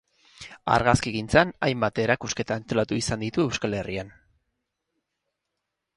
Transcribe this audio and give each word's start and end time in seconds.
Argazkigintzan, 0.75 1.51
hainbat 1.67 2.01
erakusketa 2.05 2.57
antolatu 2.61 2.99
izan 3.03 3.27
ditu 3.27 3.45
Euskal 3.51 3.79
Herrian. 3.81 4.13